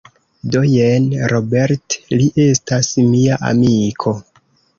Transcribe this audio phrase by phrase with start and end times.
[0.53, 1.03] Do jen
[1.33, 4.17] Robert, li estas mia amiko